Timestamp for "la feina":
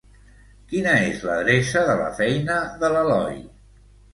2.01-2.59